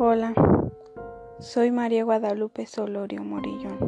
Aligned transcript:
Hola, 0.00 0.32
soy 1.40 1.72
María 1.72 2.04
Guadalupe 2.04 2.66
Solorio 2.66 3.24
Morillón. 3.24 3.78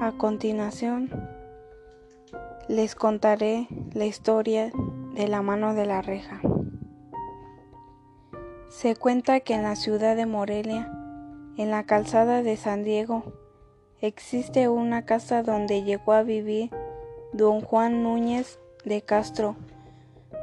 A 0.00 0.12
continuación, 0.12 1.10
les 2.68 2.94
contaré 2.94 3.66
la 3.92 4.04
historia 4.04 4.70
de 5.16 5.26
la 5.26 5.42
mano 5.42 5.74
de 5.74 5.84
la 5.84 6.00
reja. 6.00 6.40
Se 8.68 8.94
cuenta 8.94 9.40
que 9.40 9.54
en 9.54 9.64
la 9.64 9.74
ciudad 9.74 10.14
de 10.14 10.26
Morelia, 10.26 10.92
en 11.56 11.72
la 11.72 11.82
calzada 11.82 12.44
de 12.44 12.56
San 12.56 12.84
Diego, 12.84 13.24
existe 14.00 14.68
una 14.68 15.06
casa 15.06 15.42
donde 15.42 15.82
llegó 15.82 16.12
a 16.12 16.22
vivir 16.22 16.70
don 17.32 17.62
Juan 17.62 18.04
Núñez 18.04 18.60
de 18.84 19.02
Castro, 19.02 19.56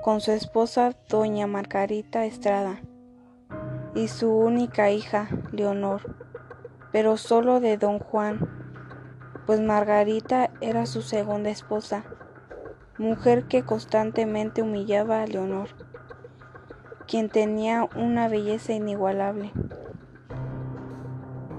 con 0.01 0.19
su 0.19 0.31
esposa 0.31 0.95
doña 1.09 1.45
Margarita 1.45 2.25
Estrada 2.25 2.81
y 3.93 4.07
su 4.07 4.35
única 4.35 4.89
hija 4.89 5.29
Leonor, 5.51 6.15
pero 6.91 7.17
solo 7.17 7.59
de 7.59 7.77
don 7.77 7.99
Juan, 7.99 8.49
pues 9.45 9.61
Margarita 9.61 10.49
era 10.59 10.87
su 10.87 11.03
segunda 11.03 11.51
esposa, 11.51 12.03
mujer 12.97 13.45
que 13.47 13.61
constantemente 13.61 14.63
humillaba 14.63 15.21
a 15.21 15.27
Leonor, 15.27 15.69
quien 17.07 17.29
tenía 17.29 17.87
una 17.95 18.27
belleza 18.27 18.73
inigualable. 18.73 19.51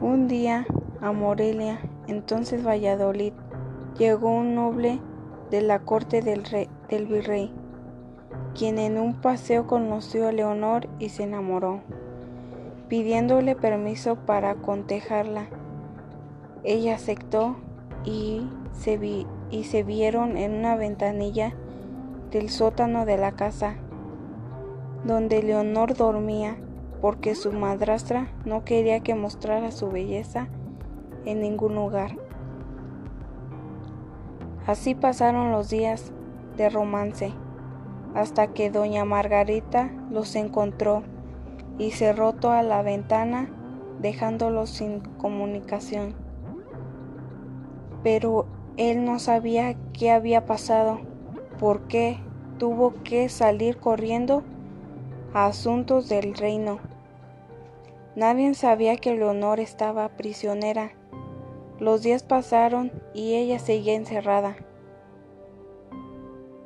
Un 0.00 0.26
día 0.26 0.66
a 1.00 1.12
Morelia, 1.12 1.78
entonces 2.08 2.66
Valladolid, 2.66 3.34
llegó 3.96 4.30
un 4.30 4.56
noble 4.56 5.00
de 5.50 5.60
la 5.60 5.78
corte 5.80 6.22
del, 6.22 6.42
del 6.88 7.06
virrey 7.06 7.61
quien 8.54 8.78
en 8.78 8.98
un 8.98 9.14
paseo 9.14 9.66
conoció 9.66 10.28
a 10.28 10.32
Leonor 10.32 10.88
y 10.98 11.08
se 11.08 11.24
enamoró, 11.24 11.80
pidiéndole 12.88 13.56
permiso 13.56 14.16
para 14.16 14.54
contejarla. 14.54 15.46
Ella 16.64 16.96
aceptó 16.96 17.56
y 18.04 18.46
se, 18.72 19.26
y 19.50 19.64
se 19.64 19.82
vieron 19.82 20.36
en 20.36 20.52
una 20.52 20.76
ventanilla 20.76 21.54
del 22.30 22.50
sótano 22.50 23.04
de 23.04 23.16
la 23.16 23.32
casa, 23.32 23.76
donde 25.04 25.42
Leonor 25.42 25.96
dormía 25.96 26.56
porque 27.00 27.34
su 27.34 27.52
madrastra 27.52 28.28
no 28.44 28.64
quería 28.64 29.00
que 29.00 29.14
mostrara 29.14 29.72
su 29.72 29.90
belleza 29.90 30.48
en 31.24 31.40
ningún 31.40 31.74
lugar. 31.74 32.16
Así 34.66 34.94
pasaron 34.94 35.50
los 35.50 35.68
días 35.68 36.12
de 36.56 36.68
romance 36.68 37.32
hasta 38.14 38.48
que 38.48 38.70
doña 38.70 39.04
Margarita 39.04 39.90
los 40.10 40.34
encontró 40.36 41.02
y 41.78 41.92
cerró 41.92 42.32
toda 42.34 42.62
la 42.62 42.82
ventana 42.82 43.50
dejándolos 44.00 44.70
sin 44.70 45.00
comunicación. 45.00 46.14
Pero 48.02 48.46
él 48.76 49.04
no 49.04 49.18
sabía 49.18 49.74
qué 49.92 50.10
había 50.10 50.44
pasado, 50.44 51.00
por 51.58 51.82
qué 51.88 52.18
tuvo 52.58 52.94
que 53.04 53.28
salir 53.28 53.78
corriendo 53.78 54.42
a 55.32 55.46
asuntos 55.46 56.08
del 56.08 56.34
reino. 56.34 56.80
Nadie 58.14 58.52
sabía 58.54 58.96
que 58.96 59.14
Leonor 59.14 59.60
estaba 59.60 60.08
prisionera. 60.10 60.92
Los 61.78 62.02
días 62.02 62.22
pasaron 62.22 62.92
y 63.14 63.34
ella 63.34 63.58
seguía 63.58 63.94
encerrada 63.94 64.56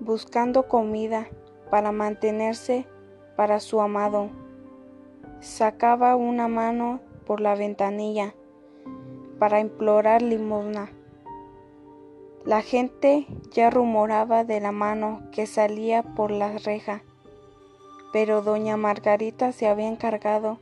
buscando 0.07 0.69
comida 0.69 1.29
para 1.69 1.91
mantenerse 1.91 2.87
para 3.37 3.59
su 3.61 3.81
amado. 3.81 4.31
Sacaba 5.41 6.15
una 6.17 6.49
mano 6.49 7.01
por 7.27 7.41
la 7.41 7.57
ventanilla 7.57 8.35
para 9.41 9.61
implorar 9.61 10.23
limosna. 10.23 10.91
La 12.45 12.63
gente 12.63 13.27
ya 13.51 13.69
rumoraba 13.69 14.45
de 14.45 14.61
la 14.61 14.71
mano 14.71 15.23
que 15.33 15.47
salía 15.47 16.05
por 16.05 16.31
la 16.31 16.57
reja, 16.59 17.03
pero 18.13 18.41
doña 18.41 18.77
Margarita 18.77 19.51
se 19.51 19.67
había 19.67 19.89
encargado 19.89 20.61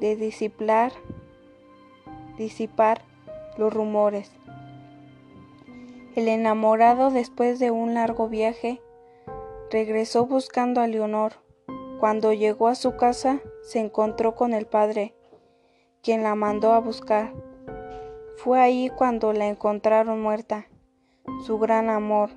de 0.00 0.16
disipar, 0.16 0.92
los 3.58 3.72
rumores. 3.72 4.32
El 6.18 6.26
enamorado, 6.26 7.12
después 7.12 7.60
de 7.60 7.70
un 7.70 7.94
largo 7.94 8.28
viaje, 8.28 8.82
regresó 9.70 10.26
buscando 10.26 10.80
a 10.80 10.88
Leonor. 10.88 11.34
Cuando 12.00 12.32
llegó 12.32 12.66
a 12.66 12.74
su 12.74 12.96
casa, 12.96 13.38
se 13.62 13.78
encontró 13.78 14.34
con 14.34 14.52
el 14.52 14.66
padre, 14.66 15.14
quien 16.02 16.24
la 16.24 16.34
mandó 16.34 16.72
a 16.72 16.80
buscar. 16.80 17.32
Fue 18.36 18.58
ahí 18.58 18.90
cuando 18.90 19.32
la 19.32 19.46
encontraron 19.46 20.20
muerta. 20.20 20.66
Su 21.46 21.60
gran 21.60 21.88
amor 21.88 22.30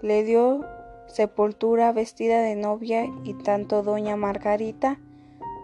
le 0.00 0.24
dio 0.24 0.64
sepultura 1.06 1.92
vestida 1.92 2.40
de 2.40 2.56
novia 2.56 3.04
y 3.24 3.34
tanto 3.34 3.82
doña 3.82 4.16
Margarita 4.16 4.98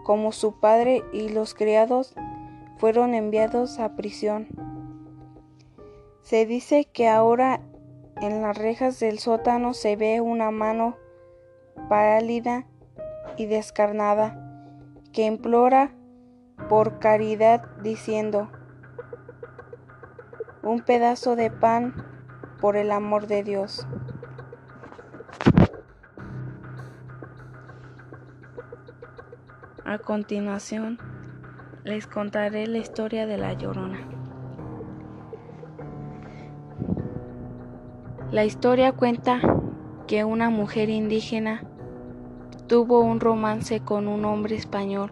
como 0.03 0.33
su 0.33 0.59
padre 0.59 1.01
y 1.11 1.29
los 1.29 1.55
criados 1.55 2.13
fueron 2.77 3.15
enviados 3.15 3.79
a 3.79 3.95
prisión. 3.95 4.68
Se 6.29 6.45
dice 6.45 6.85
que 6.85 7.09
ahora 7.09 7.59
en 8.21 8.43
las 8.43 8.55
rejas 8.55 8.99
del 8.99 9.17
sótano 9.17 9.73
se 9.73 9.95
ve 9.95 10.21
una 10.21 10.51
mano 10.51 10.95
pálida 11.89 12.67
y 13.35 13.47
descarnada 13.47 14.39
que 15.11 15.25
implora 15.25 15.91
por 16.69 16.99
caridad 16.99 17.65
diciendo, 17.81 18.51
un 20.61 20.81
pedazo 20.81 21.35
de 21.35 21.49
pan 21.49 21.95
por 22.61 22.75
el 22.75 22.91
amor 22.91 23.25
de 23.25 23.41
Dios. 23.41 23.87
A 29.83 29.97
continuación, 29.97 30.99
les 31.83 32.05
contaré 32.05 32.67
la 32.67 32.77
historia 32.77 33.25
de 33.25 33.39
la 33.39 33.53
Llorona. 33.53 34.18
La 38.31 38.45
historia 38.45 38.91
cuenta 38.91 39.39
que 40.05 40.23
una 40.23 40.51
mujer 40.51 40.91
indígena 40.91 41.63
tuvo 42.67 42.99
un 42.99 43.19
romance 43.19 43.79
con 43.79 44.07
un 44.07 44.23
hombre 44.23 44.55
español, 44.55 45.11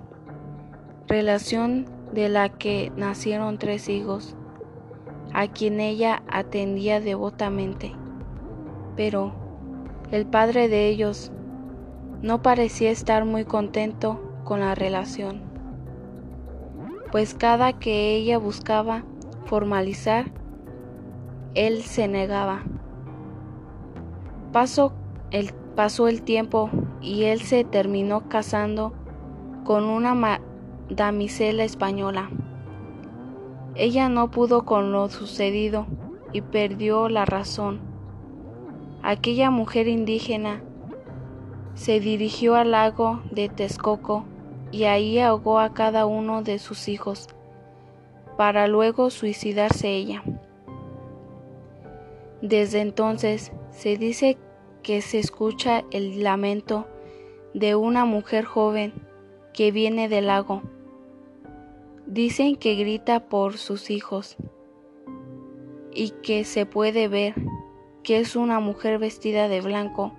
relación 1.07 1.87
de 2.13 2.29
la 2.29 2.49
que 2.49 2.91
nacieron 2.95 3.57
tres 3.57 3.89
hijos, 3.89 4.35
a 5.33 5.47
quien 5.47 5.79
ella 5.79 6.21
atendía 6.29 7.01
devotamente. 7.01 7.95
Pero 8.95 9.33
el 10.11 10.27
padre 10.27 10.67
de 10.67 10.87
ellos 10.87 11.31
no 12.21 12.43
parecía 12.43 12.91
estar 12.91 13.25
muy 13.25 13.45
contento 13.45 14.21
con 14.43 14.59
la 14.59 14.75
relación, 14.75 15.41
pues 17.11 17.33
cada 17.33 17.73
que 17.73 18.15
ella 18.15 18.37
buscaba 18.37 19.05
formalizar, 19.45 20.31
él 21.55 21.81
se 21.81 22.07
negaba. 22.07 22.61
Pasó 24.57 24.91
el, 25.29 25.53
pasó 25.75 26.07
el 26.07 26.23
tiempo 26.23 26.71
y 26.99 27.25
él 27.25 27.41
se 27.41 27.63
terminó 27.63 28.27
casando 28.27 28.91
con 29.63 29.83
una 29.83 30.41
damisela 30.89 31.63
española. 31.63 32.31
Ella 33.75 34.09
no 34.09 34.31
pudo 34.31 34.65
con 34.65 34.91
lo 34.91 35.09
sucedido 35.09 35.85
y 36.33 36.41
perdió 36.41 37.07
la 37.07 37.23
razón. 37.23 37.81
Aquella 39.03 39.51
mujer 39.51 39.87
indígena 39.87 40.63
se 41.75 41.99
dirigió 41.99 42.55
al 42.55 42.71
lago 42.71 43.21
de 43.29 43.49
Texcoco 43.49 44.25
y 44.71 44.85
ahí 44.85 45.19
ahogó 45.19 45.59
a 45.59 45.75
cada 45.75 46.07
uno 46.07 46.41
de 46.41 46.57
sus 46.57 46.87
hijos, 46.87 47.27
para 48.37 48.67
luego 48.67 49.11
suicidarse 49.11 49.89
ella. 49.89 50.23
Desde 52.41 52.81
entonces 52.81 53.51
se 53.69 53.97
dice 53.97 54.39
que 54.87 55.01
se 55.01 55.19
escucha 55.19 55.83
el 55.91 56.23
lamento 56.23 56.87
de 57.53 57.75
una 57.75 58.05
mujer 58.05 58.45
joven 58.45 58.93
que 59.53 59.73
viene 59.73 60.07
del 60.07 60.27
lago. 60.27 60.61
Dicen 62.05 62.55
que 62.55 62.75
grita 62.75 63.27
por 63.27 63.57
sus 63.57 63.89
hijos 63.89 64.37
y 65.91 66.11
que 66.23 66.45
se 66.45 66.65
puede 66.65 67.09
ver 67.09 67.35
que 68.01 68.19
es 68.19 68.37
una 68.37 68.61
mujer 68.61 68.97
vestida 68.97 69.49
de 69.49 69.59
blanco 69.59 70.13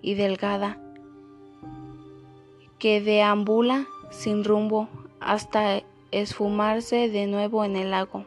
y 0.00 0.14
delgada, 0.14 0.80
que 2.78 3.02
deambula 3.02 3.86
sin 4.10 4.42
rumbo 4.42 4.88
hasta 5.20 5.82
esfumarse 6.12 7.10
de 7.10 7.26
nuevo 7.26 7.62
en 7.62 7.76
el 7.76 7.90
lago. 7.90 8.24